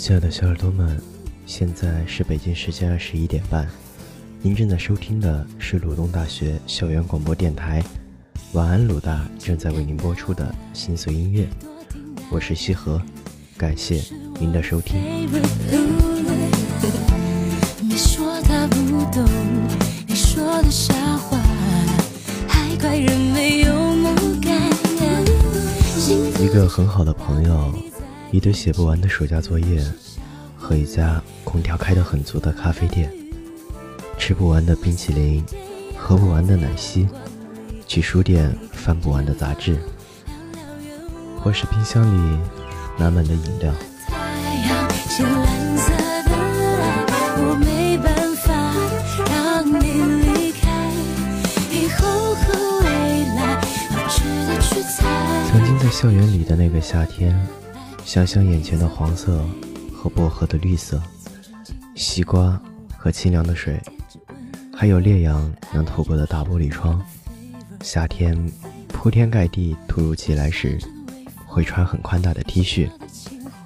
[0.00, 0.98] 亲爱的小耳朵们，
[1.44, 3.68] 现在是北京时间二十一点半，
[4.40, 7.84] 您正在收听的是鲁东大学校园广播电台。
[8.54, 11.46] 晚安，鲁大正在为您播出的心碎音乐，
[12.30, 12.98] 我是西河，
[13.58, 14.02] 感谢
[14.38, 14.98] 您的收听。
[17.82, 19.22] 你说他不懂，
[20.06, 21.38] 你说的傻话，
[22.48, 24.58] 还怪人没有梦感。
[26.42, 27.74] 一个很好的朋友，
[28.32, 29.82] 一堆写不完的暑假作业，
[30.56, 33.12] 和一家空调开得很足的咖啡店，
[34.16, 35.44] 吃不完的冰淇淋，
[35.96, 37.08] 喝不完的奶昔，
[37.88, 39.76] 去书店翻不完的杂志，
[41.42, 42.38] 或是冰箱里
[42.96, 43.74] 满满的饮料。
[55.50, 57.36] 曾经在校园里的那个夏天，
[58.10, 59.40] 想想眼前的黄色
[59.94, 61.00] 和薄荷的绿色，
[61.94, 62.60] 西瓜
[62.98, 63.80] 和清凉的水，
[64.74, 67.00] 还有烈阳能透过的大玻璃窗。
[67.82, 68.36] 夏天
[68.88, 70.76] 铺天盖地突如其来时，
[71.46, 72.90] 会穿很宽大的 T 恤、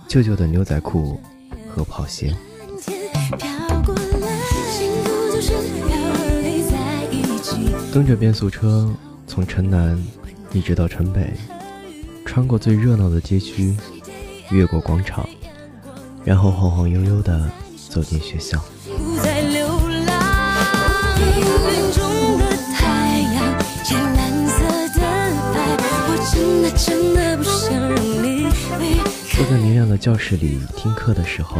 [0.06, 1.18] 旧旧的牛仔裤
[1.66, 2.36] 和跑鞋。
[7.90, 8.94] 蹬着变速车
[9.26, 9.98] 从城南
[10.52, 11.32] 一直到城北，
[12.26, 13.74] 穿过最热闹的街区，
[14.50, 15.28] 越过广场，
[16.24, 17.50] 然后晃晃悠悠地
[17.88, 18.58] 走进学校。
[29.36, 31.58] 坐在明亮的教室里听课的时候，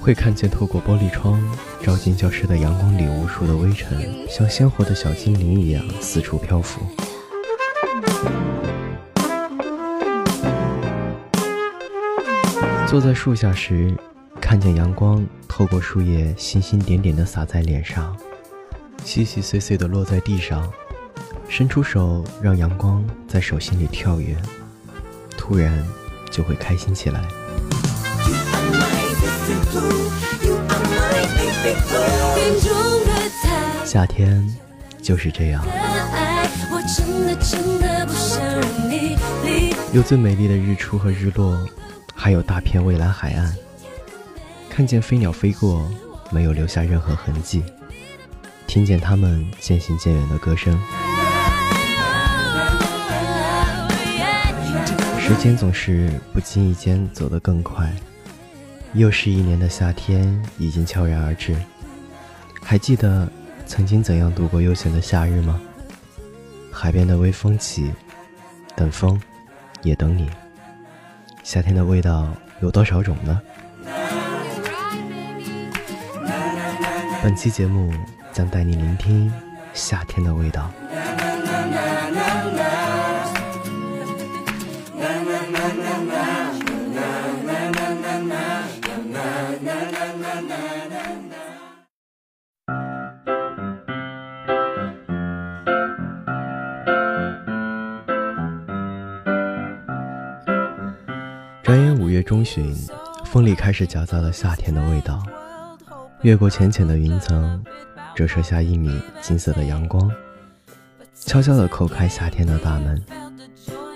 [0.00, 1.42] 会看见透过玻璃窗
[1.82, 6.80] 照进教室的阳光里，无数的微尘像鲜活的小精灵一样四处漂浮。
[12.86, 13.92] 坐在树下时，
[14.40, 18.16] 看见阳光透过树叶星星点点地洒在脸上，
[19.04, 20.70] 细细碎碎地落在地上，
[21.48, 24.36] 伸出手让阳光在手心里跳跃，
[25.36, 25.84] 突然
[26.30, 27.20] 就会开心起来。
[33.84, 34.48] 夏天
[35.02, 35.66] 就是这样。
[39.92, 41.58] 有最美丽的日出和日落，
[42.26, 43.56] 还有大片蔚蓝海岸。
[44.68, 45.88] 看见飞鸟飞过，
[46.32, 47.62] 没有留下任何痕迹；
[48.66, 50.76] 听见它们渐行渐远的歌声。
[55.20, 57.94] 时间总是不经意间走得更快，
[58.94, 61.54] 又是一年的夏天已经悄然而至。
[62.60, 63.30] 还记得
[63.68, 65.60] 曾经怎样度过悠闲的夏日吗？
[66.72, 67.92] 海边的微风起，
[68.74, 69.16] 等风，
[69.82, 70.28] 也等你。
[71.46, 72.26] 夏天的味道
[72.58, 73.40] 有多少种呢？
[77.22, 77.94] 本期节目
[78.32, 79.32] 将带你聆听
[79.72, 80.68] 夏天的味道。
[102.16, 102.74] 月中旬，
[103.26, 105.22] 风里开始夹杂了夏天的味道。
[106.22, 107.62] 越过浅浅的云层，
[108.14, 110.10] 折射下一米金色的阳光，
[111.14, 113.04] 悄悄地叩开夏天的大门。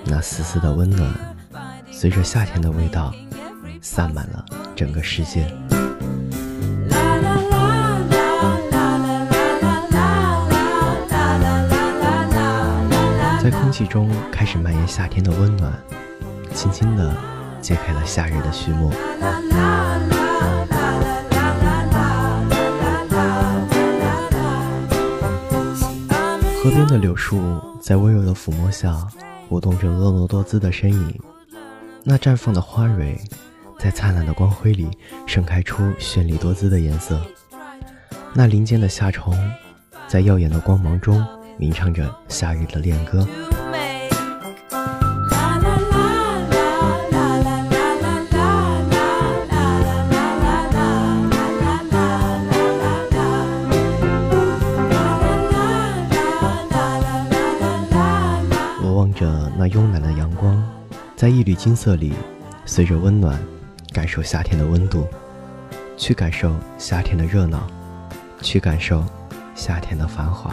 [0.05, 1.11] 那丝丝的温暖，
[1.91, 3.11] 随着夏天的味道，
[3.81, 4.45] 散满了
[4.77, 5.51] 整个世界。
[13.43, 15.73] 在空气中开始蔓延夏天的温暖，
[16.53, 17.17] 轻轻地
[17.61, 18.91] 揭开了夏日的序幕。
[26.63, 27.41] 河边的柳树
[27.81, 28.95] 在温柔的抚摸下，
[29.49, 31.19] 舞动着婀娜多姿的身影。
[32.05, 33.19] 那绽放的花蕊，
[33.79, 34.89] 在灿烂的光辉里
[35.27, 37.21] 盛开出绚丽多姿的颜色。
[38.35, 39.35] 那林间的夏虫，
[40.07, 41.27] 在耀眼的光芒中
[41.59, 43.27] 鸣唱着夏日的恋歌。
[61.21, 62.15] 在一缕金色里
[62.65, 63.39] 随着温暖
[63.93, 65.07] 感受夏天的温度
[65.95, 67.71] 去感受夏天的热闹
[68.41, 69.05] 去感受
[69.55, 70.51] 夏天的繁华。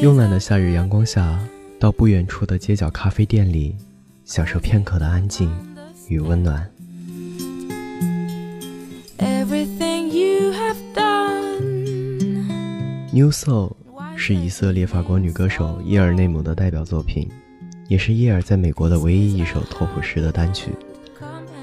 [0.00, 1.38] 慵懒的夏日阳光下
[1.78, 3.76] 到不远处的街角咖啡店里
[4.24, 5.52] 享受片刻的安静
[6.08, 6.68] 与温暖。
[9.18, 12.46] Everything you have done.
[13.12, 13.72] New Soul
[14.16, 17.28] 是以色列法国女歌手耶尔内姆的代表作品，
[17.88, 20.70] 也是耶尔在美国的唯一一首托普式的单曲，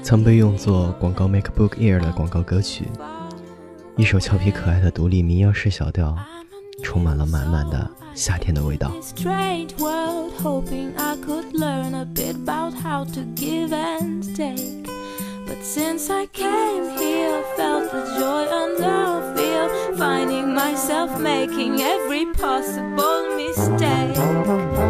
[0.02, 2.84] 曾被用作广告 MacBook Air 的广告歌曲。
[3.96, 6.14] 一首俏皮可爱的独立民谣式小调，
[6.83, 8.91] 充满了满满的夏天的味道。
[9.01, 14.81] Strange world, hoping I could learn a bit about how to give and take.
[15.47, 22.25] But since I came here, felt the joy and the fear, finding myself making every
[22.33, 24.84] possible mistake.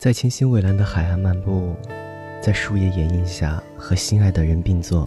[0.00, 1.76] 在清新蔚蓝的海岸漫步，
[2.40, 5.06] 在树叶掩映下和心爱的人并坐，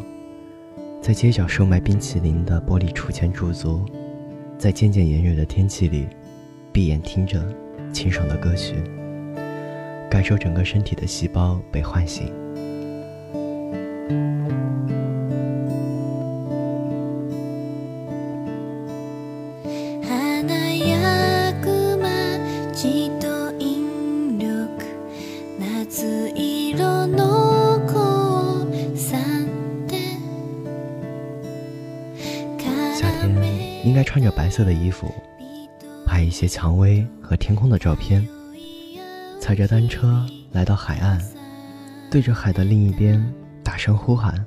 [1.02, 3.84] 在街角售卖冰淇淋的玻璃橱前驻足，
[4.56, 6.08] 在渐渐炎热的天气里，
[6.72, 7.44] 闭眼听着
[7.92, 8.76] 清爽的歌曲，
[10.12, 12.32] 感受整个身体的细胞被唤醒。
[34.53, 35.13] 色的衣服，
[36.07, 38.27] 拍一些蔷薇和天空的照片，
[39.41, 41.21] 踩着单车来到海岸，
[42.11, 43.23] 对着海的另一边
[43.63, 44.45] 大声呼喊，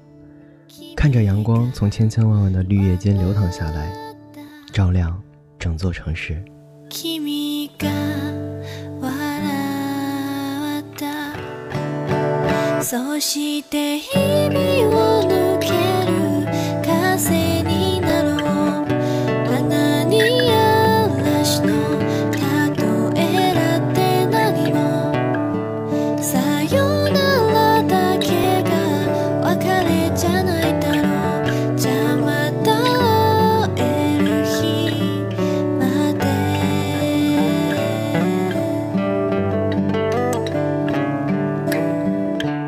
[0.96, 3.94] 看着阳光从千千万万的绿叶间流淌下来，
[4.74, 5.22] 照亮
[5.60, 6.44] 整座城市。
[6.90, 7.88] 君が
[9.00, 9.10] 笑
[10.82, 15.15] ったそして日々を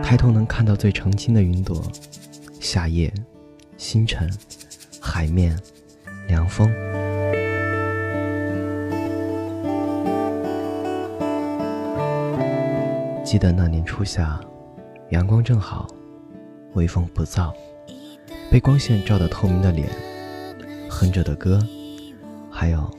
[0.03, 1.83] 抬头能看到最澄清的云朵，
[2.61, 3.13] 夏夜、
[3.77, 4.29] 星辰、
[5.01, 5.57] 海面、
[6.27, 6.67] 凉风。
[13.23, 14.41] 记得那年初夏，
[15.11, 15.87] 阳光正好，
[16.73, 17.53] 微风不燥，
[18.51, 19.87] 被光线照得透明的脸，
[20.89, 21.61] 哼着的歌，
[22.51, 22.91] 还有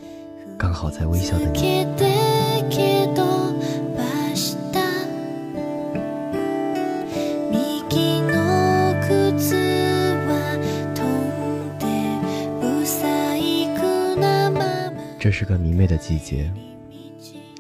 [0.60, 2.09] 刚好在微笑的你。
[15.19, 16.51] 这是个明媚的季節，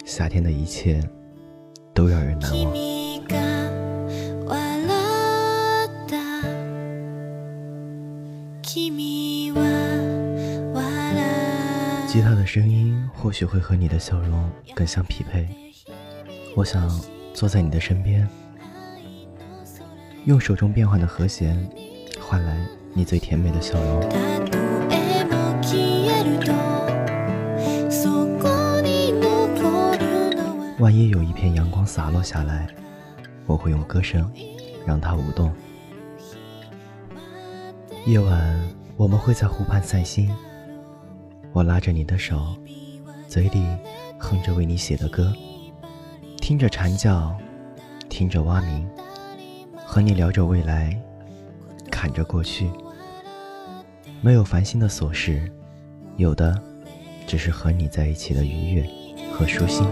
[0.04, 1.00] 夏天的一切
[1.94, 2.74] 都让人難忘。
[2.74, 3.36] 君が
[4.46, 4.58] 笑
[5.86, 6.14] った
[8.62, 9.62] 君は
[10.74, 15.48] 笑吉他的声音或許會和你的笑容更相匹配。
[16.54, 16.88] 我想
[17.32, 18.26] 坐在你的身邊，
[20.24, 21.68] 用手中變幻的和弦
[22.20, 24.47] 換來你最甜美的笑容。
[30.78, 32.68] るのは萬一有一片陽光灑落下來，
[33.46, 34.30] 我會用歌聲
[34.86, 35.52] 讓它舞動。
[38.06, 38.60] 夜晚，
[38.96, 40.30] 我們會在湖畔散心，
[41.52, 42.56] 我拉着你的手，
[43.28, 43.64] 嘴裡
[44.18, 45.32] 哼着為你寫的歌，
[46.40, 47.36] 聽着蟬叫，
[48.08, 48.86] 聽着蛙鳴，
[49.84, 50.98] 和你聊着未來，
[51.90, 52.70] 砍着过去。
[54.20, 55.50] 没有烦心的琐事，
[56.16, 56.58] 有的
[57.26, 58.86] 只是和你在一起的愉悦
[59.32, 59.86] 和舒心。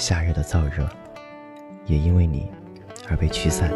[0.00, 0.88] 夏日的燥热，
[1.84, 2.50] 也因为你
[3.06, 3.70] 而被驱散。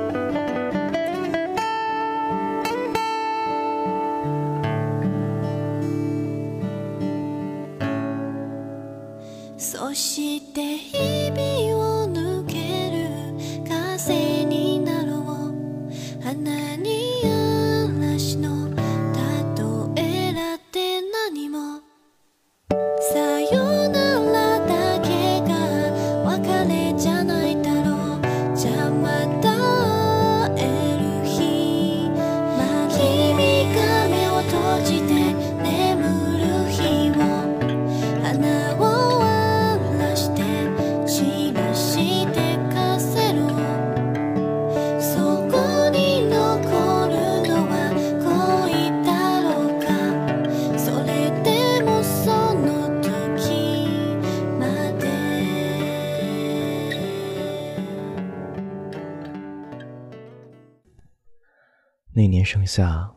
[62.55, 63.11] 盛夏，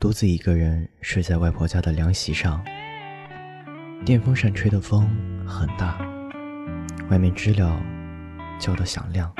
[0.00, 2.64] 独自一个人睡在外婆家的凉席上，
[4.02, 5.06] 电风扇吹的风
[5.46, 5.98] 很大，
[7.10, 7.78] 外面知了
[8.58, 9.30] 叫得响亮。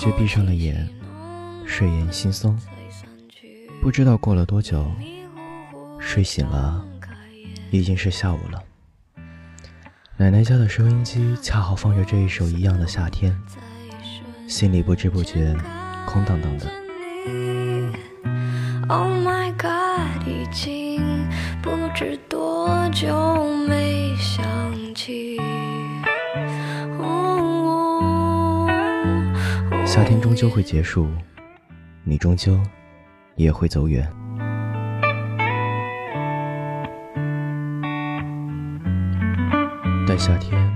[0.00, 0.88] 却闭上了眼，
[1.66, 2.56] 睡眼惺忪。
[3.82, 4.90] 不知道过了多久，
[5.98, 6.82] 睡醒了，
[7.70, 8.62] 已经是下午了。
[10.16, 13.38] 奶奶家的收音机恰好放着这一首《一样的夏天》，
[14.50, 15.54] 心里不知不觉
[16.06, 16.66] 空荡荡的。
[18.88, 21.28] Oh my god，已经
[21.60, 24.42] 不知多久没想
[24.94, 25.38] 起。
[30.00, 31.10] 夏天终究会结束，
[32.04, 32.58] 你终究
[33.36, 34.10] 也会走远。
[40.08, 40.74] 但夏天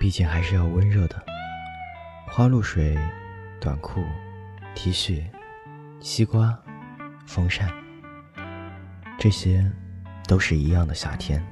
[0.00, 1.22] 毕竟还是要温热的，
[2.26, 2.96] 花露水、
[3.60, 4.02] 短裤、
[4.74, 5.22] T 恤、
[6.00, 6.58] 西瓜、
[7.26, 7.70] 风扇，
[9.18, 9.70] 这些
[10.26, 11.46] 都是一样的夏天。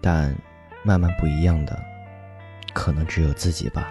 [0.00, 0.32] 但
[0.84, 1.76] 慢慢不一样的，
[2.72, 3.90] 可能只有自己吧。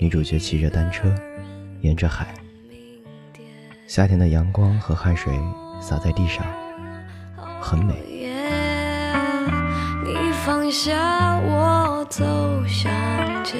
[0.00, 1.12] 女主角骑着单车，
[1.80, 2.32] 沿着海，
[3.88, 5.36] 夏天的阳光和汗水
[5.80, 6.46] 洒在地上，
[7.60, 7.94] 很美。
[10.04, 12.24] 你放下我走
[12.66, 12.92] 向
[13.44, 13.58] 前。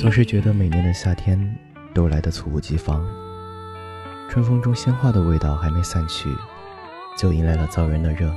[0.00, 1.56] 总是觉得每年的夏天
[1.94, 3.02] 都来得猝不及防，
[4.34, 6.34] 春风中鲜花的味道还没散去，
[7.16, 8.34] 就迎来了燥人的热，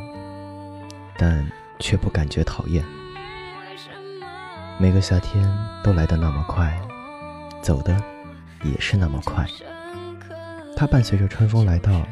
[1.18, 1.44] 但
[1.80, 2.86] 却不感觉讨厌。
[4.78, 5.52] 每个夏天
[5.84, 6.80] 都来得那么快，
[7.64, 8.00] 走的
[8.62, 9.44] 也是那么快。
[10.76, 12.08] 它伴随着春风来到，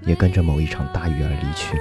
[0.00, 1.78] 也跟着某一场大雨而离去。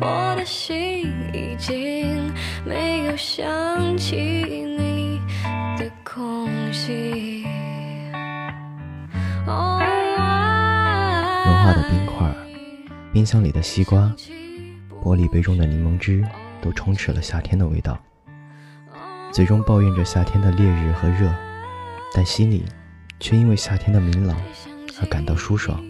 [0.00, 2.32] 我的心已经
[2.64, 4.63] 没有想起
[13.14, 14.12] 冰箱里的西瓜，
[15.00, 16.26] 玻璃杯中的柠檬汁，
[16.60, 17.96] 都充斥了夏天的味道。
[19.32, 21.32] 嘴中抱怨着夏天的烈日和热，
[22.12, 22.64] 但心里
[23.20, 24.36] 却因为夏天的明朗
[25.00, 25.80] 而感到舒爽。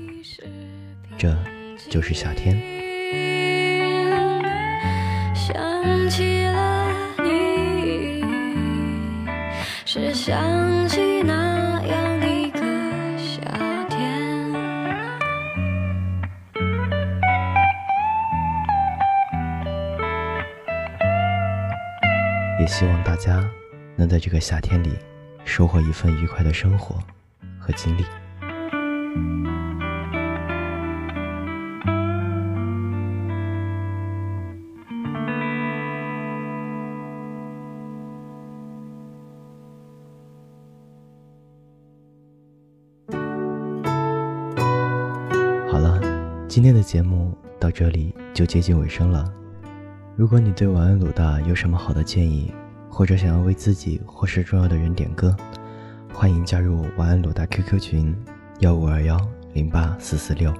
[1.17, 1.35] 这
[1.89, 2.61] 就是夏天。
[5.35, 5.57] 想
[6.11, 6.93] 起了
[7.25, 8.23] 你，
[9.87, 10.74] 是想。
[22.65, 23.47] 也希望大家
[23.95, 24.99] 能在这个夏天里
[25.45, 26.97] 收获一份愉快的生活
[27.59, 28.03] 和经历。
[45.71, 46.01] 好了，
[46.49, 49.31] 今天的节目到这里就接近尾声了。
[50.17, 52.55] 如果你对晚安鲁大有什么好的建议，
[52.89, 55.37] 或者想要为自己或是重要的人点歌，
[56.13, 58.17] 欢迎加入晚安鲁大 QQ 群
[58.61, 59.19] 幺五二幺
[59.55, 60.55] 零八四四六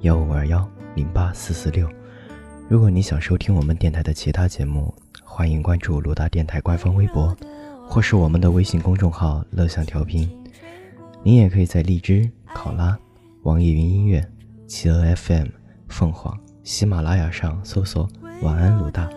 [0.00, 1.88] 幺五二幺零八四四六。
[2.68, 7.32] 如果你想收听我们电台的其他节目，欢迎关注鲁大电台官方微博，
[7.86, 10.28] 或是我们的微信公众号“乐享调频”。
[11.22, 12.98] 您也可以在荔枝、考拉、
[13.44, 14.28] 网易云音乐、
[14.66, 15.46] 企鹅 FM、
[15.86, 18.08] 凤凰、喜马拉雅上搜索
[18.42, 19.08] “晚安鲁大”。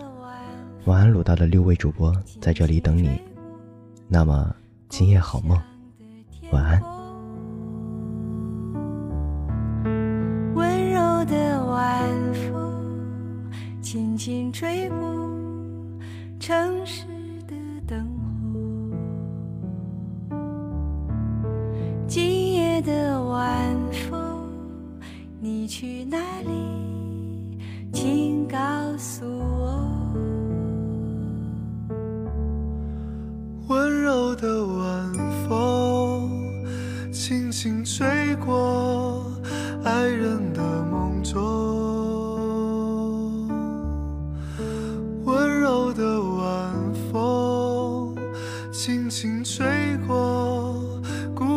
[0.86, 2.10] 晚安，鲁大的六位主播
[2.40, 3.20] 在这里等你。
[4.08, 4.50] 那么，
[4.88, 5.60] 今夜好梦，
[6.52, 6.80] 晚安。
[10.54, 14.96] 温柔的晚风，轻轻吹过
[16.40, 17.04] 城市
[17.46, 17.54] 的
[17.86, 18.16] 灯火。
[22.08, 23.76] 今夜的晚
[24.08, 24.48] 风，
[25.38, 26.79] 你去哪里？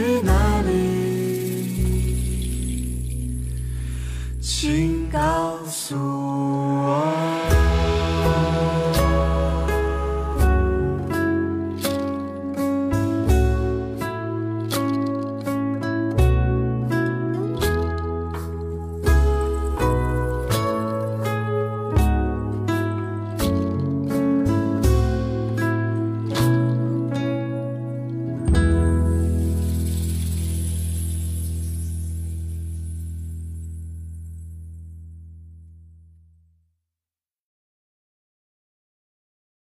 [0.00, 0.70] 去哪里？
[4.40, 7.19] 请告诉我。